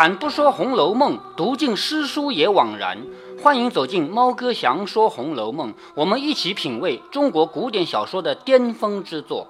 [0.00, 3.04] 开坛不说《红楼梦》，读尽诗书也枉然。
[3.42, 9.48] 欢迎走进猫哥祥说《红楼梦》，我们一起品味中国古典小说的巅峰之作。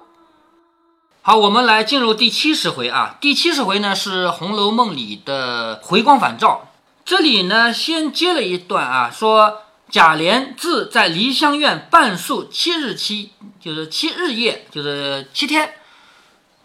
[1.21, 3.17] 好，我们来进入第七十回啊。
[3.21, 6.67] 第七十回呢是《红楼梦》里的回光返照。
[7.05, 15.75] 这里呢先接了一段啊，说贾琏自在梨香院半宿七日期，就是七日夜，就是七天。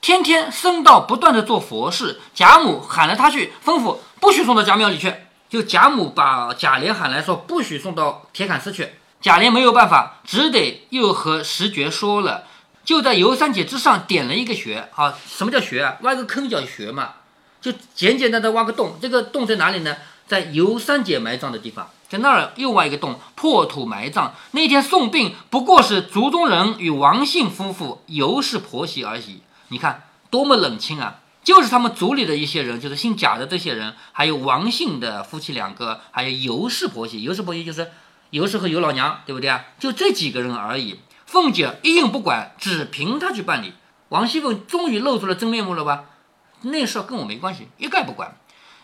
[0.07, 5.13] 天天僧道不断的做佛事，贾母喊了他去，吩咐不许送到贾庙里去。
[5.51, 8.89] 就贾母把贾琏喊来说，不许送到铁槛寺去。
[9.21, 12.45] 贾琏没有办法，只得又和石觉说了，
[12.85, 14.89] 就在游三姐之上点了一个穴。
[14.95, 15.97] 啊，什么叫穴啊？
[16.03, 17.15] 挖个坑叫穴嘛，
[17.61, 18.99] 就简简单单挖个洞。
[19.03, 19.97] 这个洞在哪里呢？
[20.29, 24.33] 在尤三姐埋葬的地方，在那儿又挖一个洞，破土埋葬。
[24.53, 29.41] 那天送殡不过是族中人与王姓夫妇、尤氏婆媳而已。
[29.69, 31.21] 你看多么冷清啊！
[31.43, 37.23] 就是他们族里的一些人，就是姓贾的这些人，还有王姓的夫妻两个，还有尤氏婆媳。
[37.23, 37.93] 尤氏婆媳就是
[38.31, 39.65] 尤氏和尤老娘，对不对啊？
[39.79, 40.99] 就这几个人而已。
[41.25, 43.75] 凤姐一应不管，只凭她去办理。
[44.09, 46.07] 王熙凤终于露出了真面目了吧？
[46.63, 48.37] 那事跟我没关系，一概不管。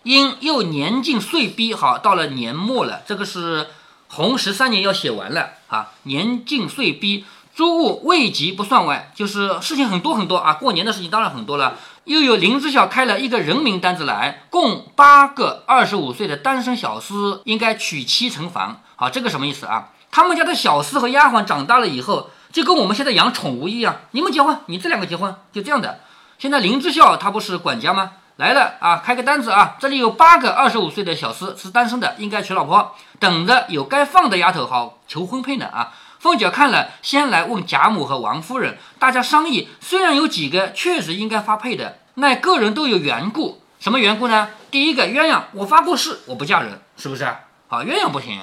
[0.04, 3.66] 因又年近岁逼，好，到了年末了，这个是
[4.06, 5.94] 洪十三年要写完了啊。
[6.04, 7.24] 年近岁逼。
[7.54, 10.54] 诸物未及不算外，就是事情很多很多啊。
[10.54, 11.76] 过年的事情当然很多了。
[12.04, 18.80] 又有林之孝开了一个人名单子来，共八个二十五岁的单身小厮，应该娶妻成房。
[18.96, 19.90] 好，这个什么意思啊？
[20.10, 26.00] 他们家的小厮和丫鬟长大了以后，就跟我们现在养宠物一样，你们结婚，你这两个结婚，就这样的。
[26.38, 28.12] 现在林之孝他不是管家吗？
[28.36, 35.92] 来了啊，开个单子啊，这里有八个二十五岁的小厮是单身的，应该娶老婆，等着有该放的丫头好求婚配呢啊。
[36.22, 39.68] 凤姐看了，先来问贾母和王夫人，大家商议。
[39.80, 43.60] 虽然有几个确实应该发配的，那个人都有缘故。
[43.80, 44.50] 什么缘故呢？
[44.70, 47.24] 第一个鸳鸯，我发过誓，我不嫁人，是不是？
[47.66, 48.40] 好，鸳鸯不行。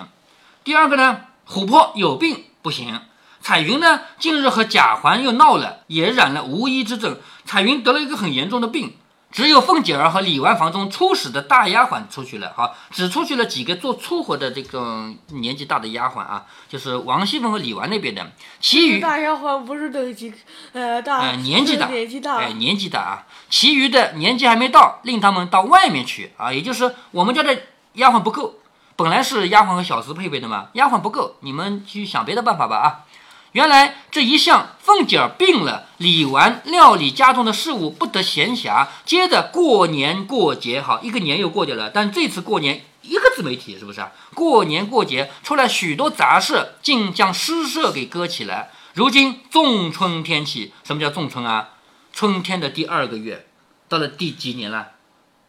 [0.66, 3.00] 第二个呢，琥珀有病，不行。
[3.40, 7.18] 彩云呢，近日和贾环又闹了，也染了无医之症。
[7.46, 8.98] 彩云得了一个很严重的病。
[9.32, 20.34] 只有凤姐儿和李纨房中初始的大丫鬟出去了，哈，只出去了几个做粗活的这种年纪大的丫鬟啊，就是王熙凤和李纨那边的，其余大丫鬟不是等级
[20.74, 27.56] 呃大，呃年纪大，年纪大，哎年纪大啊，其余的年纪还没到，令他们到外面去啊，也就是我们家的
[27.94, 28.56] 丫鬟不够，
[28.96, 33.06] 本来是丫鬟和小厮配备的嘛，丫鬟不够，你们去想别的办法吧啊。
[33.54, 38.88] 原来这一向凤姐儿病了，李纨料理家中的事务不得闲暇。
[39.06, 44.12] 接着过年过节，好一个年又过去了，但这次过年一个字没提，是不是啊？
[44.36, 48.70] 过年过节出来许多杂事，竟将诗社给搁起来。
[48.94, 51.70] 如今仲春天气，什么叫仲春啊？
[52.14, 53.48] 春天的第二个月，
[53.88, 54.90] 到了第几年了？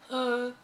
[0.09, 0.55] 呃。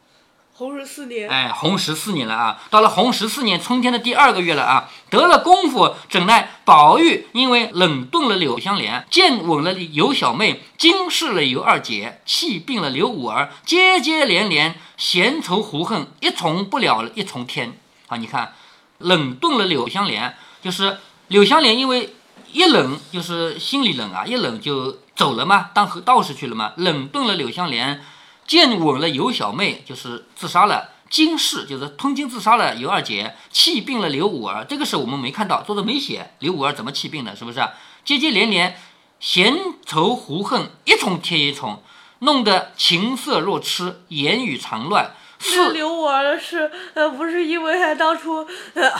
[0.58, 2.62] 红十四年，哎，红十四年了啊！
[2.70, 4.88] 到了红十四年春天的第二个月了啊！
[5.10, 17.78] 得了功夫，怎奈宝玉因为冷冻了柳香莲，见吻了尤小妹，惊视了尤二姐，气病了刘五儿，接接连连，闲愁胡恨，一重不了了一重天
[18.08, 18.16] 啊！
[18.16, 18.54] 你看，
[18.96, 20.96] 冷冻了柳香莲，就是
[21.28, 22.14] 柳香莲因为
[22.52, 28.02] 一冷就是心里冷啊，一冷就走了嘛，当和道士去了嘛，冷冻了柳香莲。
[28.46, 32.76] 见吻了尤小妹，就是自杀了；金氏就是吞金自杀了。
[32.76, 37.60] 尤二姐气病了刘五儿，这个是我们没看到，作者没写刘五儿怎么气病的，是不是？
[38.04, 38.78] 接接连连，
[39.18, 41.82] 闲愁胡恨，一重贴一重，
[42.20, 45.14] 弄得情色若痴，言语常乱。
[45.38, 48.92] 是刘五儿的事，呃，不是因为他当初，呃，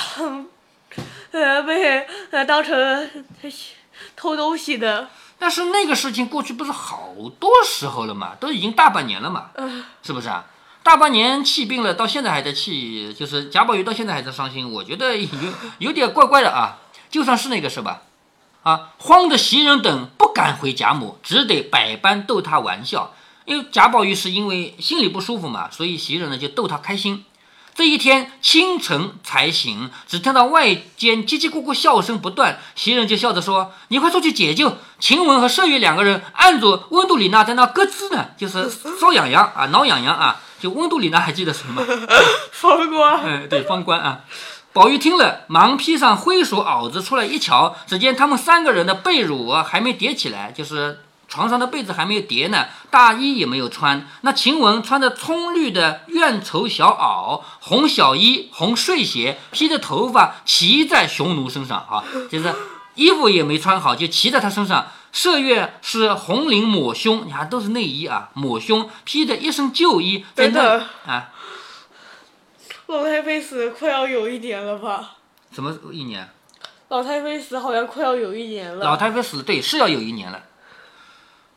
[1.31, 3.25] 呃，被呃当成
[4.17, 5.09] 偷东西的。
[5.39, 9.51] 但是那个事情过去不是好多时候了嘛，都已经大半年了嘛，
[10.03, 10.47] 是不是啊？
[10.83, 15.29] 大半年气病了，到现在还在气，就是贾宝玉到现在还在伤心，我觉得有
[15.79, 16.79] 有点怪怪的啊。
[17.11, 18.03] 就算是那个是吧？
[18.63, 23.15] 啊，慌的袭人等不敢回贾母，只得百般逗他玩笑。
[23.45, 27.25] 因为贾宝玉是因为心里不舒服嘛，所以袭人呢就逗他开心。
[27.77, 32.59] 这一天清晨才醒，只听到外间叽叽咕咕笑声不断。
[32.75, 40.41] 袭人就笑着说：“你快出去解救。”晴雯和麝月两个人按住温度里娜在那咯吱呢，就是 搔痒痒啊，挠痒痒啊。
[40.59, 41.85] 就温度里娜还记得什么？
[42.51, 43.21] 方官。
[43.23, 44.21] 嗯，对，方官啊。
[44.73, 51.01] 宝玉听了，忙披上灰鼠袄子出来一瞧，只见他们三个人的被褥还没叠起来，就是。
[51.29, 54.07] 床上的被子还没有叠呢，大衣也没有穿。
[54.23, 62.55] 那晴雯穿着葱绿的怨绸小袄，红小衣，红睡鞋，披着头发骑在匈奴身上啊，就是
[62.95, 64.87] 衣服也没穿好，就骑在他身上。
[65.13, 71.33] 麝月是红绫抹胸，你看都是内衣啊，抹胸披着一身旧衣，在那等等啊，
[72.87, 75.15] 老太妃死快要有一年了吧？
[75.53, 76.29] 什么一年？
[76.89, 78.85] 老太妃死好像快要有一年了。
[78.85, 80.43] 老太妃死，对，是要有一年了，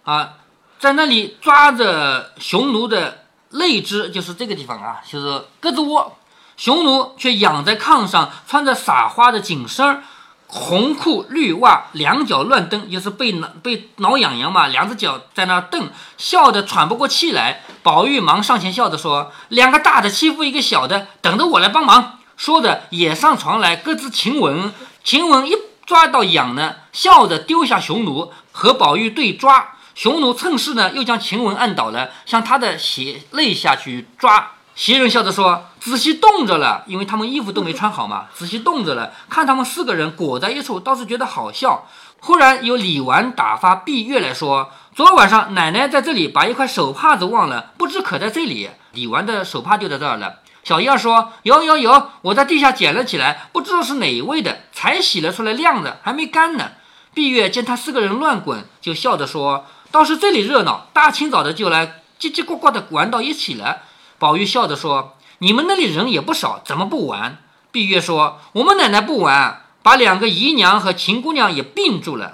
[0.03, 0.33] 啊，
[0.79, 6.17] 在那里抓着匈奴的肋肢，就是这个地方啊，就是胳肢窝。
[6.57, 10.03] 匈奴却仰在炕上，穿着撒花的紧身
[10.47, 17.61] 红裤绿袜，两脚乱蹬，就是被挠被挠痒痒嘛，两只脚在那蹬，笑得喘不过气来。
[17.81, 24.73] 宝玉忙上前笑着说：“两个大的欺负一个小的，等着我来帮忙。”说着也上床来各自亲吻。
[25.03, 25.55] 晴雯一
[25.85, 29.75] 抓到痒呢，笑着丢下匈奴和宝玉对抓。
[29.99, 34.51] 匈奴趁势呢，又将晴雯按倒了，向他的鞋肋下去抓。
[34.73, 39.11] 袭人笑着说：“仔细冻着了，因为他们衣服都没穿好嘛，仔细冻着了。
[39.27, 41.85] 看他们四个人裹在一处，倒是觉得好笑。”
[42.21, 50.35] 忽然有李纨打发碧月来说：“昨晚上奶奶在这里把一块手帕子忘了，不知可在这里。”李纨的手帕就在这儿了。
[50.63, 56.71] 小燕儿说：“有有有，我在地下捡了起来，不知道是哪一位的，才洗了出来晾着，还没干呢。”
[57.11, 63.83] 碧月见他四个人乱滚，就笑着说：“倒是这里热闹，大清早的就来叽叽呱呱的玩到一起了。”
[64.19, 67.37] 宝玉笑着说：“你们那里人也不少，怎么不玩？”
[67.71, 72.33] 碧月说：“我们奶奶不玩，把两个姨娘和秦姑娘也并住了。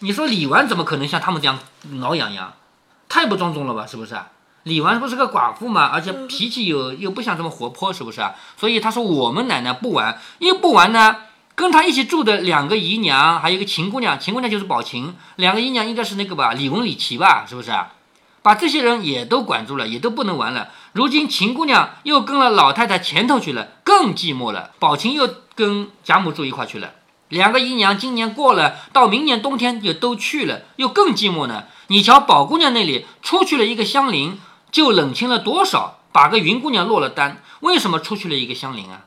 [0.00, 1.58] 你说李纨怎么可能像他们这样
[1.92, 2.52] 挠痒痒？
[3.08, 3.86] 太不庄重了吧？
[3.86, 4.16] 是不是？
[4.64, 8.22] 李纨不是个寡妇嘛，而且脾气又又不像这么活泼，是不是？
[8.56, 11.16] 所以他说我们奶奶不玩，因为不玩呢，
[11.54, 17.92] 跟他一起住的两个姨娘，还有一个秦姑娘，秦姑娘就是宝琴，两个姨娘应该是那个吧，李文、李琦吧，是不是啊？
[18.42, 20.68] 把这些人也都管住了，也都不能玩了。
[20.92, 24.72] 如今秦姑娘又跟了老太太前头去了，更寂寞了。
[24.78, 26.92] 宝琴又跟贾母住一块去了。
[27.28, 31.64] 两个姨娘今年过了，到明年冬天就都去了，又更寂寞呢。
[31.86, 34.38] 你瞧宝姑娘那里出去了一个香菱，
[34.70, 37.40] 就冷清了多少，把个云姑娘落了单。
[37.60, 39.04] 为什么出去了一个香菱啊？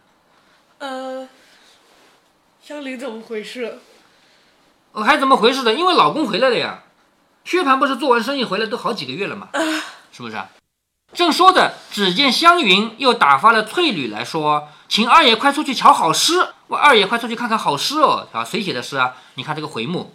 [2.68, 3.80] 呃，香菱怎么回事？
[4.92, 5.74] 我，还怎么回事的？
[5.74, 6.84] 因为老公回来了呀。
[7.46, 9.48] 薛蟠不是做完生意回来都好几个月了嘛，
[10.12, 10.36] 是不是？
[10.36, 10.50] 啊
[11.14, 18.28] 正说着，只见湘云又打发了翠缕来说：“请二爷快出去瞧好诗。”我二爷快出去看看好诗哦。
[18.34, 19.14] 啊，谁写的诗啊？
[19.36, 20.14] 你看这个回目，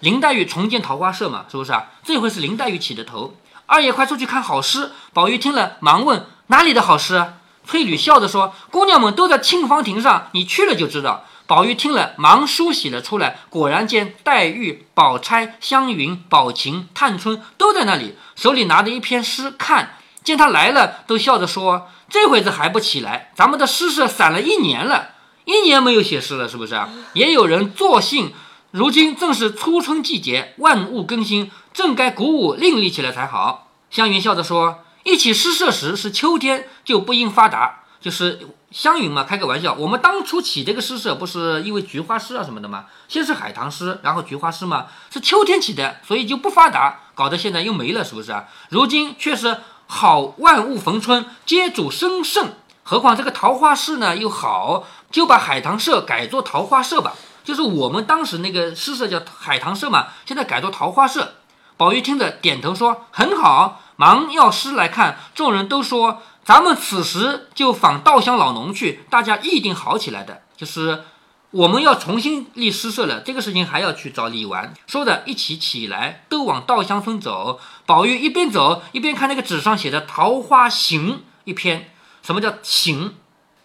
[0.00, 1.86] 林黛玉重建桃花社嘛，是不是啊？
[2.04, 3.34] 这回是林黛玉起的头。
[3.64, 4.92] 二爷快出去看好诗。
[5.14, 7.36] 宝玉听了，忙问：“哪里的好诗啊？”
[7.66, 19.94] 翠缕笑着说：“姑娘们都在沁芳亭上，你去了就知道。”宝玉听了，忙梳洗了出来，果然见黛玉、宝钗、湘云、宝琴、探春都在那里，手里拿着一篇诗看。
[20.22, 23.32] 见他来了，都笑着说：“这会子还不起来？
[23.34, 25.12] 咱们的诗社散了一年了，
[25.46, 28.34] 一年没有写诗了，是不是啊？”也有人作兴，
[28.70, 33.70] 如今正是初春季节，万物更新，正该鼓舞另立起来才好。
[33.90, 38.38] 湘云笑着说：“一起诗社时是秋天，就不应发达。”就是
[38.70, 39.74] 湘云嘛，开个玩笑。
[39.74, 42.86] 我们当初起这个诗社，不是因为菊花诗啊什么的吗？
[43.08, 48.44] 先是海棠诗，然后菊花诗嘛，是秋天起的，所以就不发达，搞得现在又没了，是不是啊？
[48.68, 52.52] 如今却是好万物逢春，皆主生盛。
[52.84, 57.14] 何况这个桃花市呢又好，就把海棠社改做桃花社吧。
[57.42, 61.34] 就是我们当时那个诗社叫海棠社嘛，现在改做桃花社。
[61.76, 65.18] 宝玉听着点头说很好，忙要诗来看。
[65.34, 66.22] 众人都说。
[66.48, 70.44] 咱们此时就访稻香老农去，大家一定好起来的。
[70.56, 71.04] 就是
[71.50, 74.72] 我们要重新立诗社了，这个事情还要去找李纨。
[74.86, 77.60] 说着，一起起来，都往稻香村走。
[77.84, 81.90] 宝玉一边走一边看那个纸上写的《桃花行》一篇。
[82.22, 83.12] 什么叫行？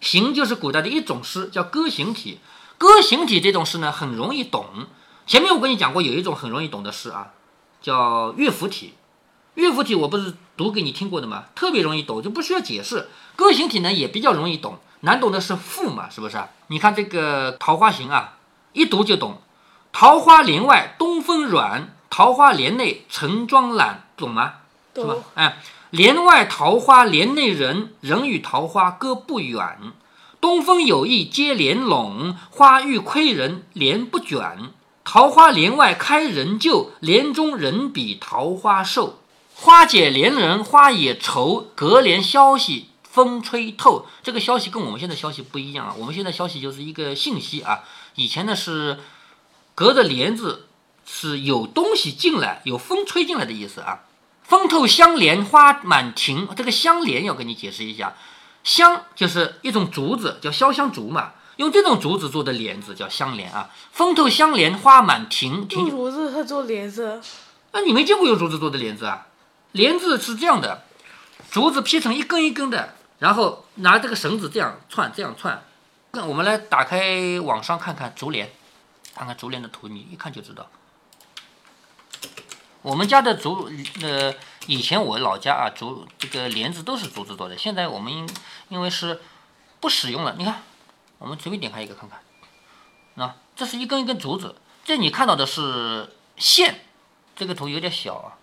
[0.02, 2.42] 行就是古代的一种诗，叫歌行体。
[2.78, 4.66] 歌行体这种诗呢，很容易懂。
[5.25, 7.32] 前面我跟你讲过，有一种很容易懂的诗啊，
[7.82, 8.96] 叫乐府体。
[9.55, 11.45] 乐府体我不是读给你听过的吗？
[11.53, 13.07] 特别容易懂，就不需要解释。
[13.36, 16.38] 歌行体呢也比较容易懂，难懂的是赋嘛，是不是？
[16.67, 18.38] 你看这个《桃花行》啊，
[18.74, 19.41] 一读就懂。
[19.91, 24.53] 桃花帘外东风软，桃花帘内晨妆懒，懂吗？
[24.95, 25.15] 是吧？
[25.36, 25.57] 哎，
[25.91, 29.77] 帘外桃花帘内人，人与桃花隔不远。
[30.41, 34.72] 东风有意接帘拢，花欲窥人帘不卷。
[35.03, 39.19] 桃花帘外开人旧，帘中人比桃花瘦。
[39.63, 44.05] 花解怜人花也愁，隔帘消息风吹透。
[44.22, 47.86] 这个消息跟我们现在消息不一样啊，我们现在消息就是一个信息啊。
[48.15, 49.00] 以前呢是
[49.74, 50.67] 隔着帘子，
[51.05, 54.01] 是有东西进来，有风吹进来的意思啊。
[54.43, 58.15] 风透香帘花满庭，这个香帘要跟你解释一下，
[58.65, 61.32] 香就是一种竹子，叫潇湘竹嘛。
[61.55, 63.70] 用这种竹子做的帘子叫香帘啊。
[63.93, 67.22] 风透香帘花满庭，庭用竹子它做帘子，
[67.72, 69.27] 那你没见过用竹子做的帘子啊？
[69.74, 70.84] 帘子是这样的，
[71.51, 75.63] 竹子劈成一根一根的，然后拿这个绳子这样串，这样串。
[76.12, 78.51] 那我们来打开网上看看竹帘，
[79.15, 80.68] 看看竹帘的图，你一看就知道。
[82.84, 83.72] 我们家的竹，
[84.03, 84.36] 呃，
[84.68, 87.58] 以前我老家啊，竹这个帘子都是竹子做的。
[87.58, 88.30] 现在我们因
[88.70, 89.22] 因为是
[89.80, 90.62] 不使用了，你看，
[91.18, 92.20] 我们随便点开一个看看，
[93.15, 96.82] 那这是一根一根竹子，这你看到的是线，
[97.36, 98.38] 这个图有点小啊。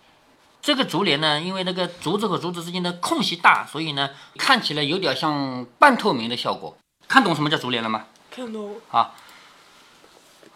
[0.61, 6.77] 这个竹帘呢，因为那个竹子和竹子之间的空隙大，所以呢看起来有点像半透明的效果。
[7.07, 8.05] 看懂什么叫竹帘了吗？
[8.29, 8.75] 看懂。
[8.91, 9.11] 啊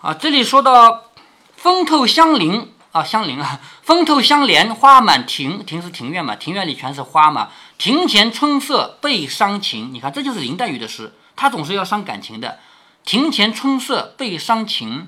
[0.01, 1.05] 啊，这里说到
[1.55, 7.49] 风透香林啊，香林啊， 风透香帘花满庭，庭是庭院嘛，庭院里全是花嘛。
[7.79, 12.59] 庭前春色倍伤情，你看这就是林黛玉的诗，她总是要伤感情的。
[13.03, 15.07] 庭前春色倍伤情，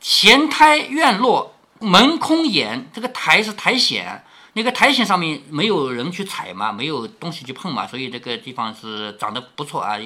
[0.00, 4.24] 闲台院落门空掩，这个苔是苔藓。
[4.60, 9.96] 那个苔藓上面没有人去踩嘛，没有东西去碰嘛，所以这个地方是长得不错啊，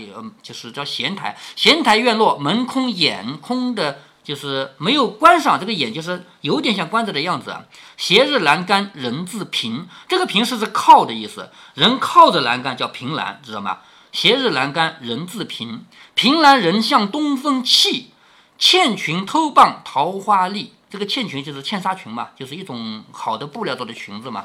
[0.42, 1.36] 就是叫闲台。
[1.56, 7.64] 闲台院落门空掩，空的就是没有关上，这个掩就是有点像关着的样子啊。
[7.96, 13.78] 斜日栏杆人自平，这个平是指靠的意思，人靠着栏杆叫凭栏，知道吗？
[14.12, 15.84] 斜日栏杆人自平，
[16.14, 18.12] 凭栏人向东风泣，
[18.58, 20.72] 倩裙偷傍桃花丽。
[20.90, 24.44] 这个茜裙就是茜纱裙嘛，就是一种好的布料做的裙子嘛。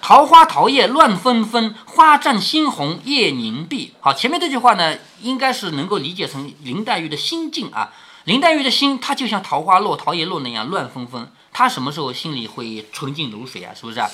[0.00, 3.94] 桃花桃叶乱纷纷，花绽新红叶凝碧。
[4.00, 7.92] 好，前面这句话呢，应该是能够理解成林黛玉的心境啊。
[8.24, 11.30] 林黛玉的心，她就像桃花落、桃叶落那样乱纷纷。
[11.52, 13.72] 她什么时候心里会纯净如水啊？
[13.74, 14.00] 是不是？
[14.00, 14.10] 啊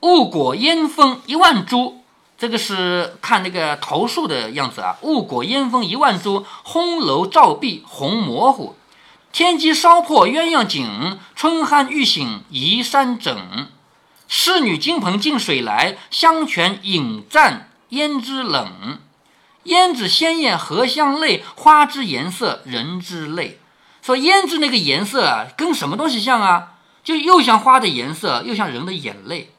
[0.00, 2.04] 雾裹烟风一万株，
[2.38, 4.96] 这个是看那个桃树的样子啊。
[5.02, 8.76] 雾裹烟峰一万株，烘楼照壁红模糊。
[9.32, 13.68] 天机烧破鸳鸯锦，春酣欲醒移山枕。
[14.28, 18.98] 侍女金盆进水来，香泉引战胭脂冷。
[19.64, 23.58] 胭脂鲜艳荷香泪，花之颜色人之泪。
[24.00, 26.74] 说胭脂那个颜色啊，跟什么东西像啊？
[27.04, 29.50] 就又像花的颜色，又像人的眼泪。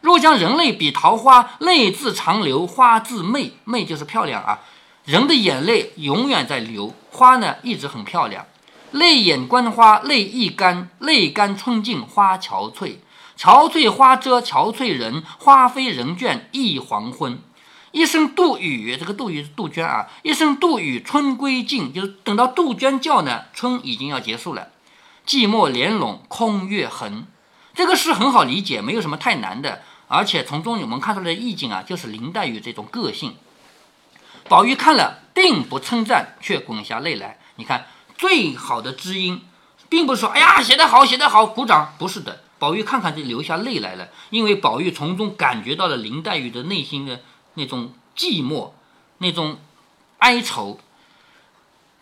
[0.00, 3.52] 若将人类比桃花，泪自长流，花自媚。
[3.64, 4.60] 媚就是漂亮啊。
[5.04, 8.46] 人的眼泪永远在流，花呢一直很漂亮。
[8.92, 12.96] 泪眼观花，泪易干，泪干春尽花憔悴。
[13.38, 17.38] 憔悴花遮憔悴人，花飞人倦一黄昏。
[17.92, 20.06] 一声杜宇，这个杜宇是杜鹃啊。
[20.22, 24.68] 一声杜宇，春归尽，就是等到杜鹃叫呢，春已经要结束了。
[25.26, 27.26] 寂寞帘拢空月痕，
[27.74, 29.82] 这个诗很好理解，没有什么太难的。
[30.10, 33.36] 而且从中我们看出来的意境啊，就是林黛玉这种个性。
[34.48, 37.38] 宝玉看了，并不称赞，却滚下泪来。
[37.54, 37.86] 你看。
[38.20, 39.40] 最好的知音，
[39.88, 42.42] 并不是说“哎呀，写得好，写得好，鼓掌”，不是的。
[42.58, 47.22] 宝玉看看就流下泪来了，因为宝玉从中感觉到了林黛玉的内心的
[47.54, 48.72] 那种寂寞，
[49.16, 49.58] 那种
[50.18, 50.78] 哀愁，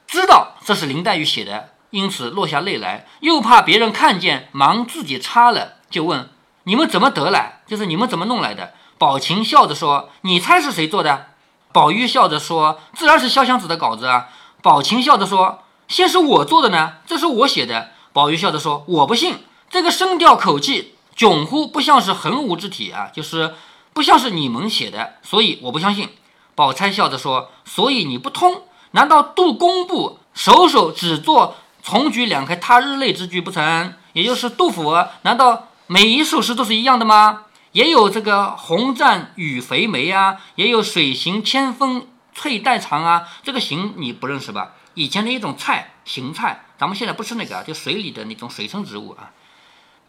[0.09, 6.29] 知道这是林黛玉写的，因此落下泪来，又怕别人看见，忙自己擦了，就问
[6.65, 7.58] ：“你们怎么得来？
[7.69, 11.27] 就是你们怎么弄来的？”宝琴笑着说：“你猜是谁做的？”
[11.73, 15.61] 宝玉笑着说：“自然是潇湘子的稿子啊。”宝琴笑着说。
[15.89, 17.93] 先是我做的呢，这是我写的。
[18.13, 19.39] 宝玉笑着说：“我不信，
[19.71, 23.55] 这个声调口气迥乎不像是横无之体啊，就是
[23.95, 26.11] 不像是你们写的，所以我不相信。”
[26.55, 28.65] 宝钗笑着说：“所以你不通？
[28.91, 33.95] 难道杜工部首首只做重举两开他日泪之句不成？
[34.13, 37.45] 也就是杜甫，难道每一首诗都是一样的吗？
[37.73, 49.31] 也有这个红绽雨肥梅啊，也有水行千峰翠带长啊，这个行你不认识吧？”以前的一种菜，芹菜，咱们现在不吃那个，就水里的那种水生植物啊。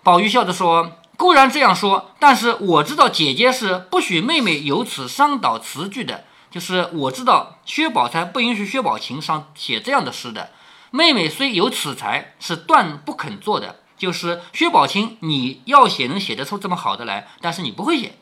[0.01, 10.49] 宝玉笑着说：“固然这样说，但是我知道姐姐是不许妹妹有此伤倒词句的，就是我知道薛宝钗不允许薛宝琴上写这样的诗的。
[10.89, 13.81] 妹妹虽有此才，是断不肯做的。
[13.99, 18.17] 就是薛宝琴，你要写能写得出这么好的来，但是你不会写，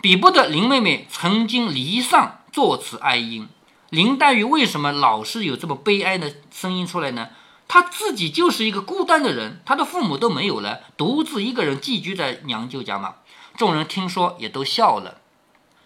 [0.00, 3.46] 比不得林妹妹曾经离丧作此哀音。”
[3.90, 7.30] 林黛玉为什么老是有这么悲哀的声音出来呢？
[7.66, 13.16] 她自己就是一个孤单的人，她的父母都没有了，独自一个人寄居在娘舅家嘛。
[13.56, 15.19] 众人听说也都笑了，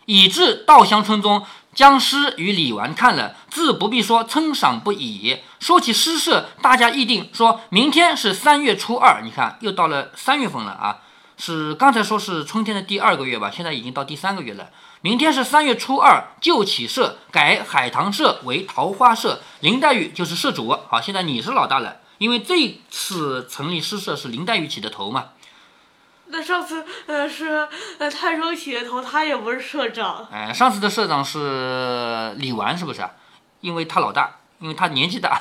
[0.07, 1.45] 以致稻香村中
[1.75, 5.39] 将诗与李纨看了，自不必说，称赏不已。
[5.59, 10.99] 说起诗社，大家议定说明天是三月初二，你看又到了三月份了啊。
[11.37, 14.69] 是刚才说是春天的第二个月吧，现在已经到第三个月了。
[15.01, 20.79] 明天是三月初二，就起社，改海棠社为桃花社，林黛玉就是社主。
[20.89, 25.31] 好，现在你是老大了，因为这次成立诗社是林黛玉起的头嘛。
[26.37, 30.27] 那上次呃是呃探春起的头，他也不是社长。
[30.33, 33.13] 哎，上次的社长是李纨，是不是啊？
[33.61, 35.41] 因为他老大，因为他年纪大。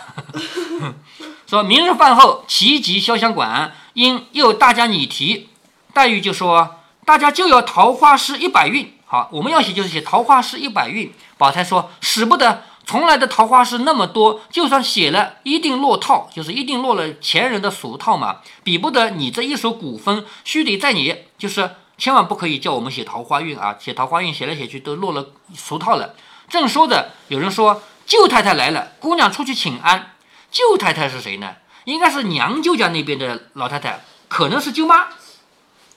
[1.49, 5.49] 说明日饭后齐集潇湘馆，因又大家拟题，
[5.95, 8.95] 黛玉就说大家就要桃花诗一百韵。
[9.07, 11.11] 好，我们要写就是写桃花诗一百韵。
[11.39, 26.15] 宝钗说使不得，从来的桃花诗那么多，就算写了一定落套，就是一定落了前人的俗套嘛，比不得你这一首古风，须得在你，就是千万不可以叫我们写桃花运啊，写桃花运写来写去都落了俗套了。
[26.49, 30.15] 正说着，有人说舅太太来了，姑娘出去请安。
[30.51, 31.55] 舅太太是谁呢？
[31.85, 35.07] 应该是娘舅家那边的老太太，可能是舅妈。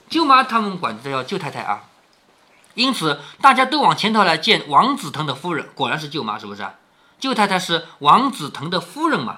[0.09, 1.83] 舅妈他们管这叫舅太太啊。
[2.77, 6.63] 因此大家都往前头来见王子腾的夫人，果然是舅妈，是不是？
[7.19, 9.37] 舅太太是王子腾的夫人嘛？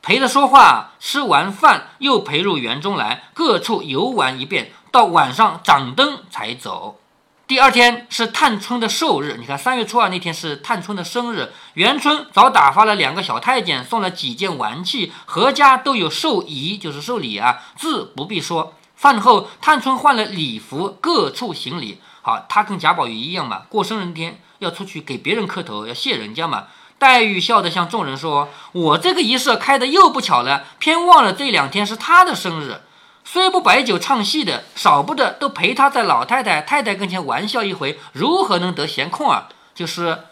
[0.00, 6.98] 陪着说话，吃完饭又陪入园中来，各处游玩一遍，到晚上掌灯才走。
[7.46, 18.72] 第二天是探春的寿日，你看三月初二那天是探春的生日，元春早打发了两个小太监，送了几件玩器，阖家都有寿仪，就是寿礼啊，自不必说。
[18.96, 22.00] 饭后，探春换了礼服，各处行礼。
[22.22, 26.68] 好，他跟贾宝玉一样嘛，过生日那天要出去给别人磕头，要谢人家嘛。
[26.96, 32.82] 黛玉笑着向众人说：“我这个仪式开的又不巧了，偏忘了这两天是他的生日。
[33.24, 39.48] 虽不摆酒唱戏的，少不得都陪他在老太太、太太跟前玩笑一回，如何能得闲空啊？
[39.74, 40.26] 就是，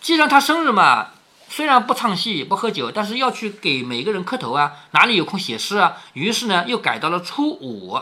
[0.00, 1.08] 既然他生日嘛，
[1.48, 5.96] 虽然不唱戏、不喝酒，但是要去给每个人磕头啊，哪里有空写诗啊？
[6.12, 8.00] 于是呢，又改到了初五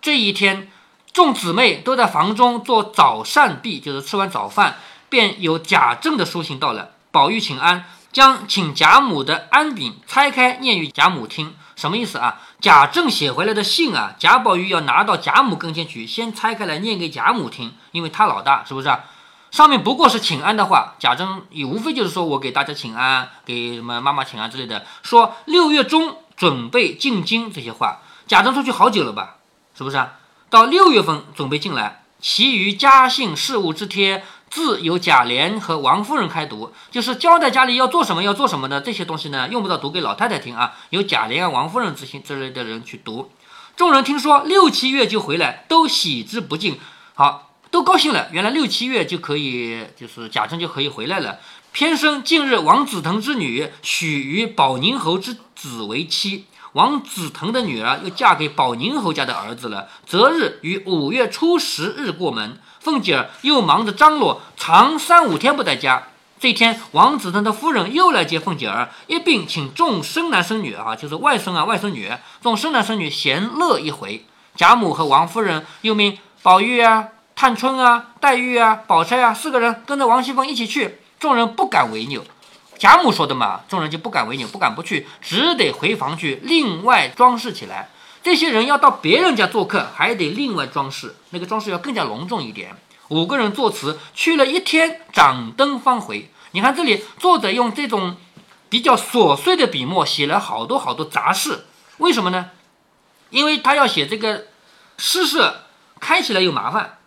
[0.00, 0.70] 这一天。”
[1.14, 4.78] 众姊妹都在房中做早膳毕，就是吃完早饭，
[5.08, 6.90] 便有贾政的书信到了。
[7.12, 12.40] 宝玉请安，将请贾母的安饼拆开念与贾母听，什么意思啊？
[12.60, 19.04] 贾政写回来的信啊，贾宝玉要拿到贾母跟前去，先拆开来念给贾母听，因为他老大，是不是啊？
[19.52, 28.00] 上面不过是请安的话，贾政也无非就是说我给大家请安，给什么妈妈请安之类的，说六月中准备进京这些话。
[28.26, 29.36] 贾政出去好久了吧？
[29.78, 30.14] 是不是啊？
[30.54, 43.32] 到六月份准备进来，其余家信事务之贴，自有贾琏和王夫人开读，就是交代家里要做什么要做什么的这些东西呢，用不着读给老太太听啊，由贾琏啊、王夫人之心之类的人去读。
[43.74, 46.78] 众人听说六七月就回来，都喜之不尽，
[47.14, 48.28] 好，都高兴了。
[48.30, 51.40] 原来六七月就可以，就是贾政就可以回来了。
[51.72, 56.44] 偏生近日王子腾之女许于保宁侯之子为妻。
[56.74, 59.86] 王子腾的女儿又嫁给保宁侯家的儿子了。
[60.06, 66.08] 择日于五月初十日过门，凤姐儿又忙着张罗，长三五天不在家。
[66.40, 72.10] 这天，王子腾的夫人又来接凤姐儿，一并请众生男生女啊，就是外甥啊、外甥女，
[72.42, 74.26] 众生男生女闲乐一回。
[74.56, 82.24] 贾母和王夫人又命宝玉啊、探春啊、黛玉啊、宝钗啊四个人跟着王熙凤一起去，众人不敢违拗。
[82.78, 87.88] 贾母说的嘛，众人就不敢违拗，不敢不去，只得回房去另外装饰起来。
[88.22, 92.74] 这些人要到别人家做客，还得另外装饰，那个装饰要更加隆重一点。
[93.08, 96.30] 五个人作词去了一天，掌灯方回。
[96.52, 98.16] 你看这里，作者用这种
[98.68, 101.66] 比较琐碎的笔墨写了好多好多杂事，
[101.98, 102.50] 为什么呢？
[103.30, 104.46] 因为他要写这个
[104.96, 105.64] 诗社
[106.00, 106.98] 开起来又麻烦。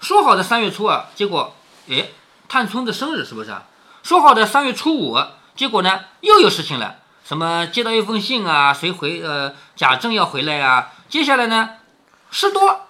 [0.00, 1.54] 说好的三月初二，结果，
[1.88, 2.08] 哎，
[2.48, 3.66] 探春的生日是不是啊？
[4.06, 5.18] 说好的三月初五，
[5.56, 6.98] 结果呢又有事情了。
[7.24, 8.72] 什么接到一封信啊？
[8.72, 9.20] 谁回？
[9.20, 10.92] 呃，贾政要回来啊？
[11.08, 11.70] 接下来呢，
[12.30, 12.82] 事多，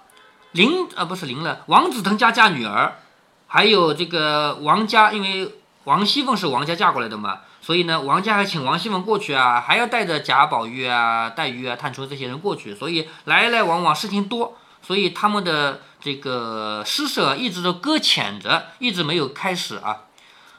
[0.51, 2.99] 林啊不是林了，王子腾家嫁女儿，
[3.47, 20.01] 还有这个王家，因为王熙凤是王家嫁过来的嘛，所以呢，王家还请王熙凤过去啊，还要带着贾宝玉啊、黛玉啊、探春这些人过去，所以来来往往事情多，所以他们的这个诗社一直都搁浅着，一直没有开始啊。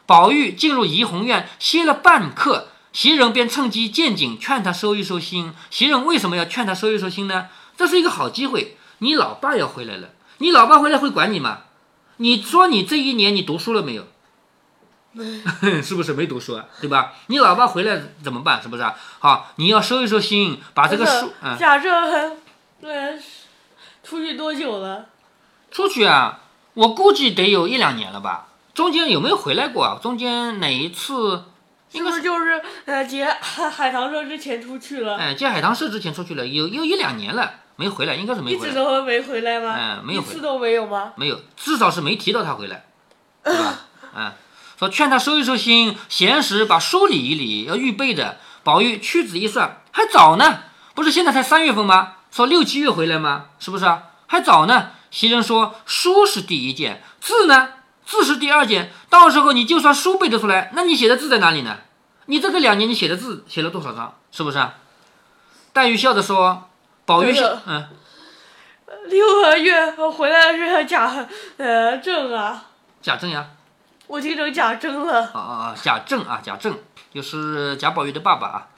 [0.09, 5.53] 宝玉进入怡红院歇了半刻，袭人便趁机见景，劝他收一收心。
[5.68, 7.49] 袭人为什么要劝他收一收心呢？
[7.77, 11.59] 这是一个好机会，你老爸要回来了，你老爸回来会管你吗？
[12.16, 14.07] 你说你这一年你读书了没有？
[15.85, 16.64] 是不是没读书啊？
[16.81, 17.12] 对吧？
[17.27, 18.62] 你老爸回来怎么办？
[18.62, 18.94] 是不是啊？
[19.18, 21.35] 好，你要收一收心，把这个书。
[21.59, 22.38] 贾政，
[22.81, 23.21] 对，
[24.03, 25.05] 出去多久了？
[25.71, 26.40] 出去啊，
[26.73, 28.47] 我估计得有一两年了吧。
[28.79, 29.99] 中间有没有回来过啊？
[30.01, 31.43] 中间哪一次？
[31.93, 35.17] 是不是就是呃接海海棠社之前出去了？
[35.17, 37.55] 哎，接海棠社之前出去了，有有一两年了。
[37.75, 39.75] 没回来，应该是没一回来，一直都没回来吗？
[39.77, 41.12] 嗯没有回来一次都没有吗？
[41.17, 42.85] 没有，至少是没提到他回来，
[43.43, 43.81] 对吧？
[44.14, 44.33] 嗯，
[44.79, 48.37] 说劝他收一收心，闲时把书理一理，要预备着。
[48.62, 50.61] 宝玉屈指一算，还早呢，
[50.95, 52.12] 不是现在才三月份吗？
[52.31, 53.47] 说六七月回来吗？
[53.59, 54.05] 是不是啊？
[54.29, 54.91] 还早呢。
[55.11, 57.71] 袭人说书是第一件，字呢？
[58.09, 58.90] 字是第二件。
[59.11, 61.77] 到时候你就算书背得出来，那你写的字在哪里呢？
[62.25, 64.14] 你这个两年你写的字写了多少张？
[64.33, 64.75] 是不是啊？
[65.75, 66.68] 黛玉笑着说
[67.05, 67.88] ：“宝玉嗯，
[69.07, 71.27] 六个月回来是贾
[71.59, 72.64] 呃政啊，
[73.03, 73.47] 贾政呀。”
[74.09, 75.25] 我听成贾政了。
[75.35, 75.77] 啊啊啊！
[75.81, 76.79] 贾政啊，贾政
[77.12, 78.68] 就是贾宝玉的爸爸啊。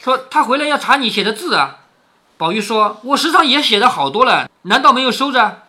[0.00, 1.78] 说他回来要查你写的字啊。
[2.38, 5.62] 宝玉说：“我时常也写的好多了，难道没有收着？”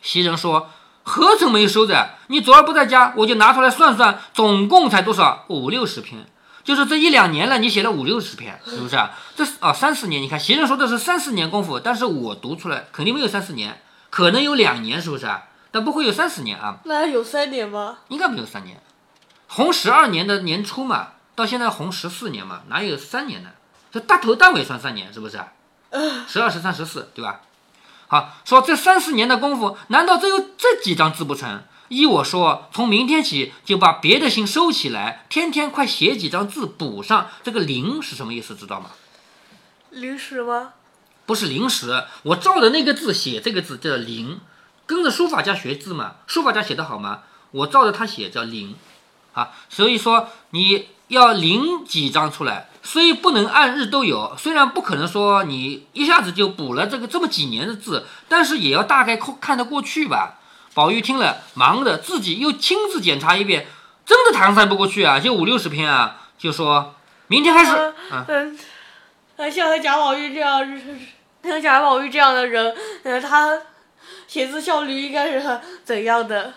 [0.00, 0.70] 袭人说
[1.08, 2.10] ：“何曾没收着？
[2.26, 5.46] 你昨儿不在家，我就拿出来算算，总共才多少？
[5.48, 6.26] 五六十篇。
[6.62, 9.10] 就是这一两年了，你写了五六十篇， 是不是啊？
[9.34, 10.20] 这是啊，三四年。
[10.20, 15.44] 你看袭人说的是三四年功夫，但是我读出来肯定没有三四年，可能有两年，是不是啊？
[15.70, 16.76] 但不会有三四年啊。
[16.84, 18.00] 那有三年吗？
[18.08, 18.80] 应该没有三年，
[19.46, 23.48] 红十二年的年初嘛，到现在红十四年嘛，哪有三年呢？
[23.90, 25.40] 这大头大尾算三年，是不是？
[26.28, 27.40] 十二、十三、十四，对吧？
[28.08, 31.62] 好，说这三四年的功夫，难道只有这几张字不成？
[31.88, 37.28] 依我说，从明天起就把别的信收起来，天天快写几张字补上。
[37.42, 38.54] 这个“零”是什么意思？
[38.54, 38.90] 知道吗？
[39.90, 40.72] 临时吗？
[41.24, 44.40] 不是临时，我照着那个字写这个字叫“零”，
[44.84, 46.16] 跟着书法家学字嘛。
[46.26, 47.20] 书法家写的好吗？
[47.50, 48.74] 我照着他写叫“零”，
[49.32, 60.38] 啊，所以说你要临几张出来，虽不能按日都有，虽然不可能说你一下子就补了这个这么几年的字，但是也要大概看看得过去吧。
[60.72, 63.66] 宝玉听了，忙的自己又亲自检查一遍，
[64.06, 66.94] 真的搪塞不过去啊，就五六十篇啊，就说
[67.26, 67.72] 明天开始，
[68.10, 68.58] 啊，嗯，
[69.36, 70.80] 呃，像贾宝玉这样，
[71.44, 73.50] 像贾宝玉这样的人，呃，他
[74.26, 76.54] 写字效率应该是怎样的？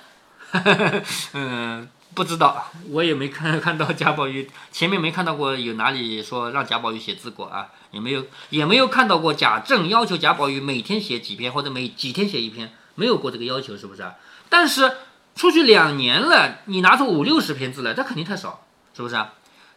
[1.33, 14.15] 嗯，不知道，我也没看看到贾宝玉前面没看到过有哪里说让贾宝玉写字过啊，也没有也没有看到过贾政要求贾宝玉每天写几篇或者每几天写一篇，没有过这个要求，是不是啊？
[14.49, 14.97] 但是
[15.35, 19.33] 出去两年了，你拿出五六十篇字来，这肯定太少，是不是啊？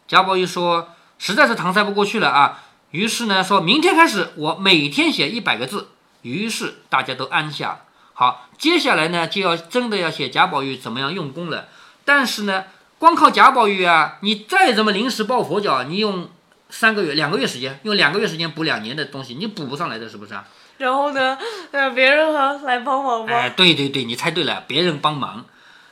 [0.09, 5.91] 贾宝玉说实在是搪塞不过去了啊，于是呢说明天开始我每天写一百个字，
[6.23, 7.83] 于是大家都安下。
[8.13, 11.69] 好，接下来呢就要真的要写贾宝玉怎么样用功了。
[12.05, 12.65] 但是呢，
[12.99, 16.29] 光靠贾宝玉啊，你再怎么临时抱佛脚，你用
[16.71, 20.45] 三个月、两个月时间，用两个月时间补两年的东西，你补不上来的，是不是啊？
[20.79, 21.39] 然后呢，
[21.71, 23.33] 呃，别人还来帮忙吗？
[23.33, 25.45] 哎，对对对，你猜对了，别人帮忙，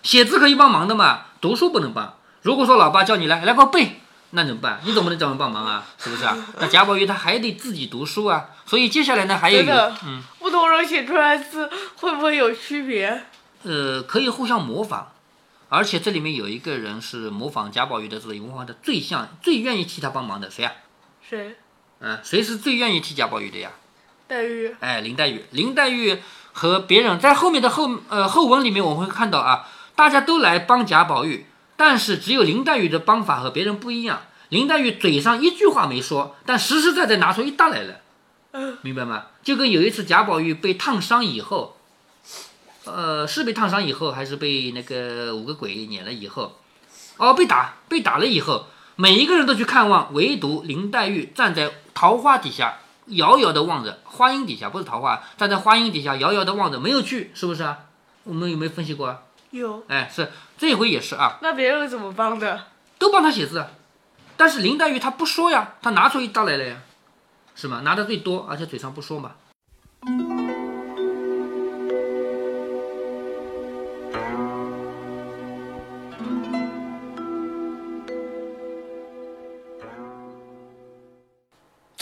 [0.02, 2.14] 写字可以帮忙的嘛，读书不能帮。
[2.42, 4.80] 如果说老爸叫你来来给我背，那怎么办？
[4.84, 6.36] 你总不能叫人帮忙啊，是不是啊？
[6.58, 13.24] 那贾宝玉他还得自己读书啊，所以接下来呢还有一个嗯不同人写出来字会不会有区别？
[13.62, 15.12] 呃可以互相模仿，
[15.72, 20.72] 而且这里面有一个人是模仿贾宝玉的这个，模仿的最像、最愿意替他帮忙的，谁啊？
[21.26, 21.56] 谁？
[22.00, 23.70] 嗯，谁是最愿意替贾宝玉的呀？
[24.28, 24.76] 黛玉。
[24.80, 26.18] 哎，林黛玉，林黛玉
[26.52, 31.46] 和别人在后面的后呃后文里面，我们会看到啊，大家都来帮贾宝玉，
[31.78, 34.24] 但是只有林黛玉的帮法和别人不一样。
[34.50, 38.00] 林黛玉嘴上一句话没说，但实实在在拿出一大来了，
[38.52, 39.28] 嗯明白吗？
[39.42, 41.78] 就跟有一次贾宝玉被烫伤以后，
[42.84, 46.58] 呃，是被烫伤以后，还是被那个五个鬼撵了以后？
[47.16, 48.66] 哦，被打，被打了以后，
[48.96, 57.78] 每一个人都去看望，唯独林黛玉站在桃花底下，遥遥的望着花荫底下，不是桃花，站在花荫底下遥遥的望着，没有去，是不是啊？
[58.24, 59.22] 我们有没有分析过啊？
[59.50, 59.84] 有。
[59.88, 62.64] 哎，是这回也是啊，那别人怎么帮的？
[62.98, 63.68] 都帮他写字啊，
[64.36, 66.78] 但是林黛玉她不说呀，她拿出一大来了呀，
[67.54, 67.82] 是吗？
[67.84, 69.32] 拿的最多，而且嘴上不说嘛。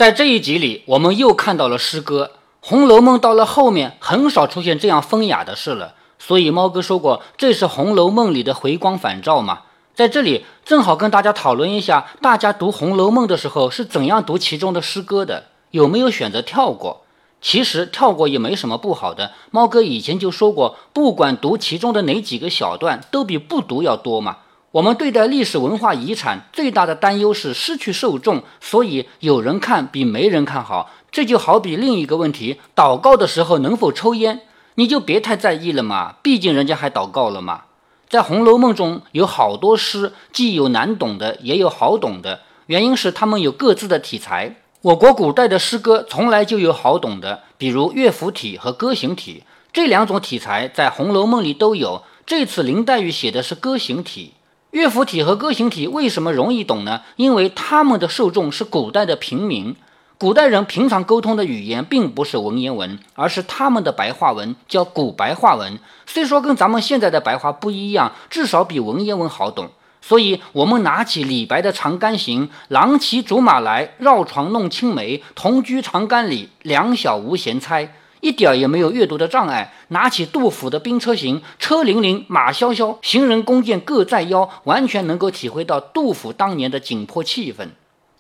[0.01, 2.31] 在这一集里，我们又看到了诗歌。
[2.67, 5.93] 《红楼梦》到了后面，很少出现这样风雅的事了。
[6.19, 9.65] 所以猫哥说过，这是《红楼梦》里的回光返照嘛。
[9.95, 17.03] 在这里，正好跟大家讨论一下，大家读《红楼梦》的时候是怎样读其中的诗歌的，有没有选择跳过？
[17.43, 19.33] 其实跳过也没什么不好的。
[19.51, 24.39] 猫哥以前就说过，不管读其中的哪几个小段，都比不读要多嘛。
[24.73, 30.93] 我们对待历史文化遗产最大的担忧是失去受众，所以有人看比没人看好。
[31.11, 34.43] 这就好比另一个问题：祷告的时候能否抽烟，
[34.77, 37.63] 你就别太在意了嘛， 毕竟人家还祷告了嘛。
[38.09, 44.55] 在《红楼梦》中有好多诗，既有难懂的，也有好懂的，原因是他们有各自的题材。
[44.83, 52.05] 我国古代的诗歌从来就有好懂的，比如乐府体和歌行体这两种题材，在《红楼梦》里都有。
[52.25, 54.35] 这次林黛玉写的是歌行体，
[54.71, 57.01] 乐府体和歌行体为什么容易懂呢？
[57.17, 59.75] 因为他们的受众是古代的平民，
[60.17, 65.81] 古代人平常沟通的语言并不是文言文，而是他们的白话文，叫古白话文。
[66.07, 69.71] 虽说跟咱们现在的白话不一样，至少比文言文好懂。
[70.03, 75.23] 所以，我们拿起李白的《长干行》，“郎骑竹马来，绕床弄青梅。
[75.35, 79.73] 同居长干里，两小无嫌猜。”一点也没有阅读的障碍。
[79.89, 87.69] 拿起杜甫的《兵车行》，“车辚辚，马萧萧，行人弓箭各在腰”，完全能够体会到杜甫当年的紧迫气氛。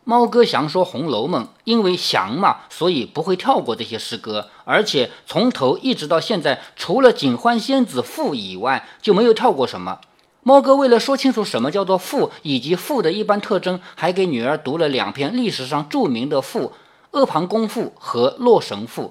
[0.02, 10.00] 猫哥祥说《红楼梦》，因为祥嘛，所以不会跳过这些诗歌，而且从头一直到现在，除了《警幻仙子赋》以外，就没有跳过什么。
[10.42, 16.72] 猫哥为了说清楚什么叫做赋以及赋的一般特征，还给女儿读了两篇历史上著名的赋
[17.18, 19.02] 《阿房宫赋》和《洛神赋》，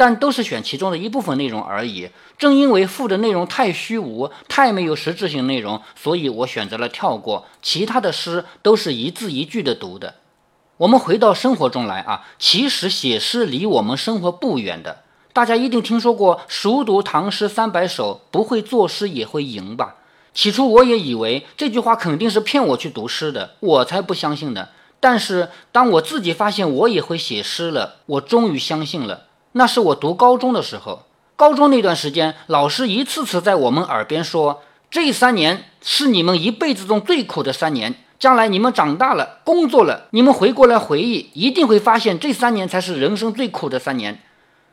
[0.00, 2.08] 但都是选其中的一部分内容而已。
[2.38, 7.44] 正因为赋的内容太虚无、太没有实质性内容，所以我选择了跳过。
[7.60, 10.14] 其他的诗都是一字一句的读的。
[10.78, 15.02] 我们回到生活中来啊，其实写诗离我们生活不远的。
[15.34, 19.96] 大家一定听说过“熟读唐诗三百首，不会作诗也会吟”吧？
[20.32, 24.70] 起初我也以为这句话肯定是骗我去读诗的，我才不相信呢。
[24.98, 29.26] 但是当我自己发现我也会写诗了，我终于相信了。
[29.52, 44.22] 那是我读高中的时候，高中那段时间，老师一次次在我们耳边说：“这三年是你们一辈子中最苦的三年，将来你们长大了，工作了，你们回过来回忆，一定会发现这三年才是人生最苦的三年。”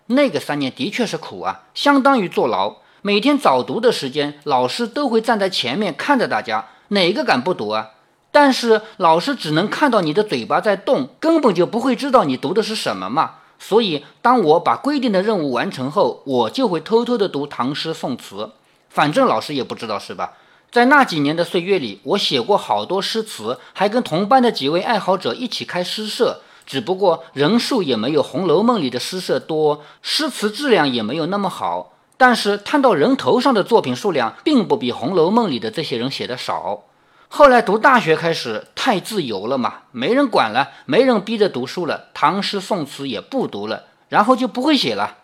[0.10, 2.76] 那个三年的确是苦啊，相当于坐牢。
[3.02, 7.90] 每天早读的时间，老师都会站在前面看着大家，哪个敢不读啊？
[8.32, 13.32] 但是老师只能看到你的嘴巴在动，根本就不会知道你读的是什么嘛。
[13.60, 18.52] 所以，当我把规定的任务完成后，我就会偷偷的读唐诗宋词，
[18.90, 20.34] 反正老师也不知道，是吧？
[20.72, 31.94] 在那几年的岁月里，我写过好多诗词，还跟同班的几位爱好者一起开诗社，只不过人数也没有《红楼梦》里的诗社多，诗词质量也没有那么好。
[32.18, 36.84] 但是摊到人头上的作品数量，并不比《红楼梦》里的这些人写的少。
[37.30, 45.18] 后来读大学开始，太自由了嘛，没人管了，没人逼着读书了，唐诗宋词也不读了，然后就不会写了。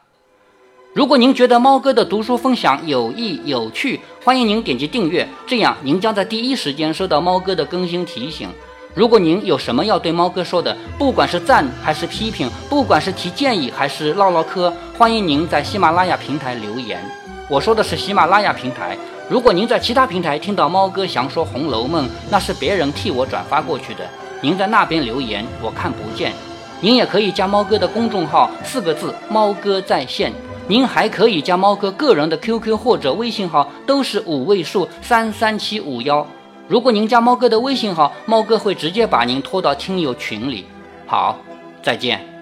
[0.93, 8.49] 如果您觉得猫哥的读书分享有益有趣，欢迎您点击订阅，这样您将在第一时间收到猫哥的更新提醒。
[8.93, 17.03] 如果您有什么要对猫哥说的，不管是赞还是批评，不管是提建议还是唠唠嗑，欢迎您在喜马拉雅平台留言。
[17.49, 18.95] 我说的是喜马拉雅平台。
[19.29, 24.05] 如果您在其他平台听到猫哥详说《红楼梦》，那是别人替我转发过去的。
[24.41, 26.33] 您在那边留言，我看不见。
[26.81, 30.31] 您也可以加猫哥的公众号，四个字“猫哥在线”。
[30.67, 36.25] 您还可以加猫哥个人的 QQ 或者微信号，都是五位数三三七五幺。
[36.67, 40.65] 如果您加猫哥的微信号，猫哥会直接把您拖到听友群里。
[41.05, 41.37] 好，
[41.81, 42.32] 再见。